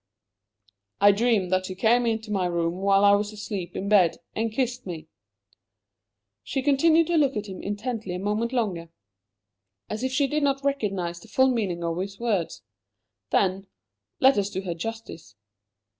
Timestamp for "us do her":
14.39-14.73